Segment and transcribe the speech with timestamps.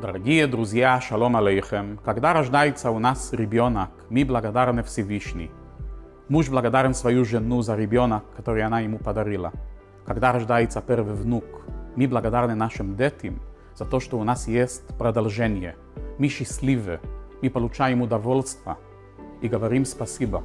[0.00, 1.98] Дорогие друзья, шалом алейхем.
[2.02, 5.50] Когда рождается у нас ребенок, мы благодарны Всевышний.
[6.30, 9.52] Муж благодарен свою жену за ребенок, который она ему подарила.
[10.06, 11.44] Когда рождается первый внук,
[11.96, 13.42] мы благодарны нашим детям
[13.74, 15.76] за то, что у нас есть продолжение.
[16.16, 16.98] Мы счастливы,
[17.42, 18.78] мы получаем удовольствие
[19.42, 20.42] и говорим спасибо.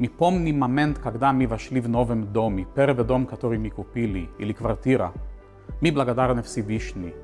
[0.00, 4.52] Мы помним момент, когда мы вошли в новом доме, первый дом, который мы купили, или
[4.52, 5.12] квартира.
[5.80, 7.14] Мы благодарны Всевышний.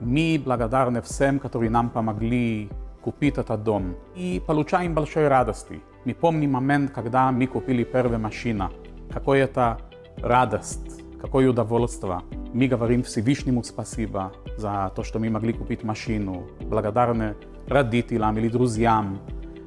[0.00, 2.70] Мы благодарны всем, которые нам помогли
[3.02, 3.96] купить этот дом.
[4.16, 5.80] И получаем большой радости.
[6.06, 8.70] Мы помним момент, когда мы купили первую машину.
[9.12, 9.78] Какой это
[10.22, 12.20] радость, какое удовольствие.
[12.54, 16.46] Мы говорим Всевышнему спасибо за то, что мы могли купить машину.
[16.62, 17.36] Благодарны
[17.66, 19.18] родителям или друзьям,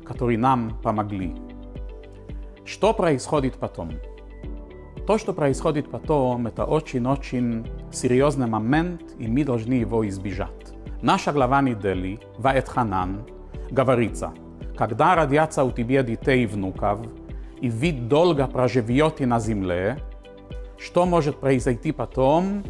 [0.03, 1.35] которые нам помогли.
[2.65, 3.91] Что происходит потом?
[5.05, 10.73] То, что происходит потом, это очень-очень серьезный момент, и мы должны его избежать.
[11.01, 13.25] Наша глава недели, Ваэт Ханан,
[13.69, 14.31] говорится,
[14.77, 17.01] когда родятся у тебя детей и внуков,
[17.59, 19.99] и вид долго проживете на земле,
[20.79, 22.63] что может произойти потом,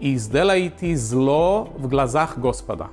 [0.00, 2.88] и сделайте зло в глазах Господа.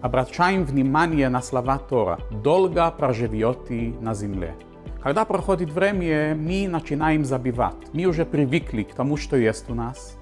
[0.00, 2.18] Обращаем внимание на слова Тора.
[2.42, 4.54] Долго проживете на земле.
[5.02, 7.74] Когда проходит время, мы начинаем забивать.
[7.94, 10.18] Мы уже привыкли к тому, что есть у нас.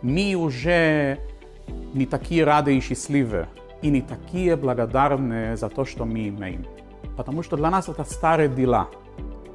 [0.00, 1.18] Мы уже
[1.92, 3.46] не такие рады и счастливы,
[3.82, 6.64] и не такие благодарны за то, что мы имеем.
[7.14, 8.88] Потому что для нас это старые дела,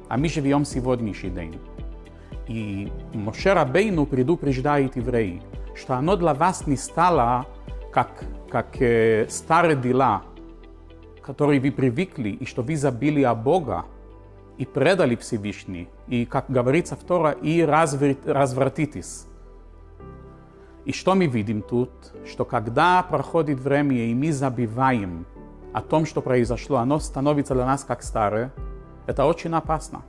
[0.08, 1.58] а мы живем сегодняшний день.
[2.46, 5.42] И Моше Рабейну предупреждает евреи,
[5.74, 7.46] что оно для вас не стало
[7.92, 10.22] как, как э, старые дела,
[11.20, 13.84] которые вы привыкли, и что вы забили о Бога,
[14.58, 19.26] и предали Всевышний, и, как говорится в Тора, и развратитесь.
[20.84, 21.90] И что мы видим тут?
[22.26, 25.26] Что когда проходит время, и мы забиваем
[25.72, 28.52] о том, что произошло, оно становится для нас как старое,
[29.06, 30.02] это очень опасно.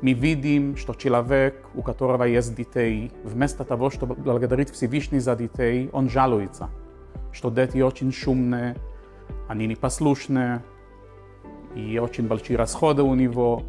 [0.00, 5.90] Мы видим, что человек, у которого есть детей, вместо того, чтобы благодарить Всевышний за детей,
[5.92, 6.70] он жалуется,
[7.32, 8.76] что дети очень шумные,
[9.48, 10.62] они непослушные,
[11.74, 13.62] и очень большие расходы у него.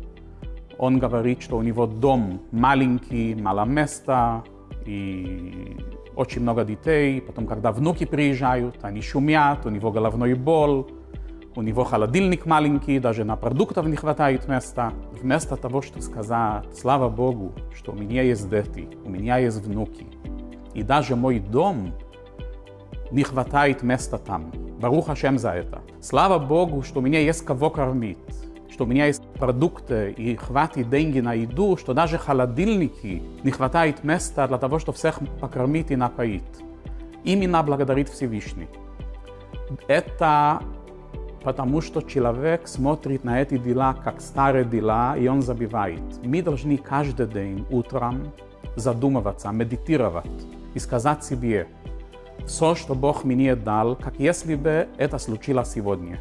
[0.78, 4.44] Он говорит, что у него дом маленький, мало места,
[4.86, 5.78] и
[6.16, 7.22] очень много детей.
[7.22, 10.86] Потом, когда внуки приезжают, они шумят, у него головной боль,
[11.56, 14.92] у него холодильник маленький, даже на продуктов не хватает места.
[15.22, 20.08] Вместо того, чтобы сказать, слава Богу, что у меня есть дети, у меня есть внуки,
[20.74, 21.94] и даже мой дом
[23.12, 24.52] не хватает места там.
[24.84, 25.80] Барух Хашем за это.
[26.02, 28.18] Слава Богу, что у меня есть кого кормить,
[28.70, 34.04] что у меня есть продукты и хватит деньги на еду, что даже холодильники не хватает
[34.04, 36.44] места для того, чтобы всех покормить и напоить.
[37.24, 38.68] Именно благодарит Всевышний.
[39.88, 40.62] Это
[41.46, 46.02] потому что человек смотрит на эти дела как старые дела, и он забивает.
[46.26, 48.34] Мы должны каждый день утром
[48.76, 50.26] задумываться, медитировать
[50.74, 51.70] и сказать себе,
[52.46, 56.20] все, что Бог мне дал, как если бы это случилось сегодня.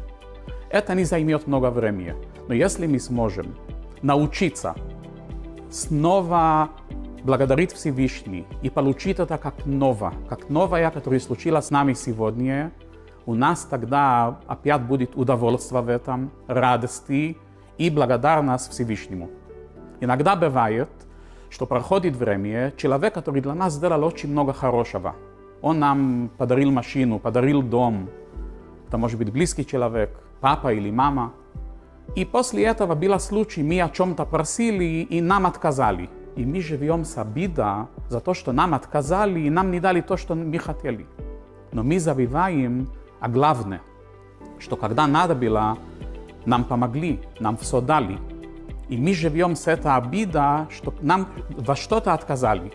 [0.69, 2.15] Это не займет много времени,
[2.47, 3.55] но если мы сможем
[4.01, 4.75] научиться
[5.69, 6.69] снова
[7.23, 12.71] благодарить Всевышний и получить это как новое, как новое, которое случилось с нами сегодня,
[13.25, 17.37] у нас тогда опять будет удовольствие в этом, радости
[17.77, 19.29] и благодарность Всевышнему.
[20.01, 20.89] Иногда бывает,
[21.49, 25.15] что проходит время, человек, который для нас сделал очень много хорошего–
[25.63, 28.09] он нам подарил машину, подарил дом.
[28.87, 31.31] Это может быть близкий человек, папа или мама.
[32.15, 36.09] И после этого был случай, мы о чем-то просили и нам отказали.
[36.35, 40.17] И мы живем с обида за то, что нам отказали и нам не дали то,
[40.17, 41.07] что мы хотели.
[41.71, 42.89] Но мы забиваем
[43.21, 43.81] о главное,
[44.59, 45.77] что когда надо было,
[46.45, 48.19] нам помогли, нам все дали.
[48.89, 52.73] И мы живем с этой обида, что нам во что-то отказали.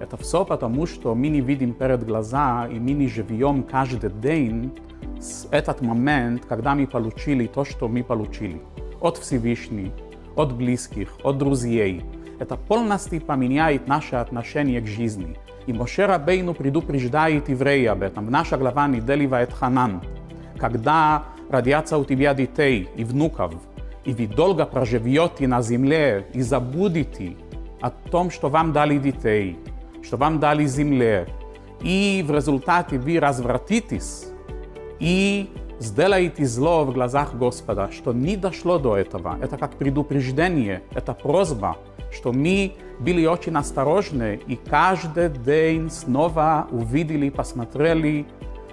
[0.00, 4.72] Это все потому, что мы не видим перед глаза, и мы не живем каждый день
[5.20, 8.60] с этот момент, когда мы получили то, что мы получили.
[9.00, 9.92] От Всевышнего,
[10.36, 12.02] от близких, от друзей.
[12.38, 15.36] Это полностью поменяет наше отношение к жизни.
[15.66, 18.26] И Моше Рабейну предупреждает евреи об этом.
[18.26, 20.02] В наша глава недели Ханан.
[20.58, 23.54] Когда родятся у тебя детей и внуков,
[24.04, 27.36] и вы долго проживете на земле и забудете
[27.80, 29.56] о том, что вам дали детей,
[30.02, 31.28] что вам дали земле,
[31.80, 34.26] и в результате вы развратитесь
[35.00, 39.36] и сделаете зло в глазах Господа, что не дошло до этого.
[39.40, 41.76] Это как предупреждение, это просьба,
[42.12, 48.26] что мы были очень осторожны и каждый день снова увидели, посмотрели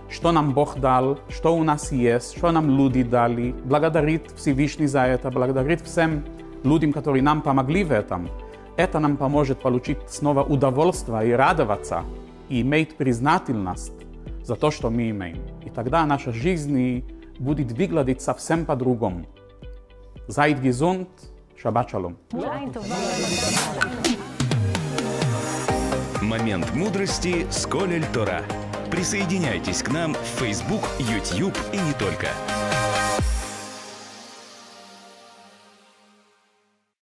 [0.10, 5.02] что нам Бог дал, что у нас есть, что нам люди дали, благодарить Всевышний за
[5.02, 6.24] это, благодарить всем
[6.64, 8.28] людям, которые нам помогли в этом.
[8.80, 12.06] Это нам поможет получить снова удовольствие и радоваться,
[12.48, 13.92] и иметь признательность
[14.42, 15.42] за то, что мы имеем.
[15.66, 17.04] И тогда наша жизнь
[17.40, 19.26] будет выглядеть совсем по-другому.
[20.30, 21.10] Seid gesund,
[21.62, 22.16] Shabbat Shalom.
[26.22, 28.44] Момент мудрости с Колель Тора.
[28.90, 32.28] Присоединяйтесь к нам в Facebook, YouTube и не только.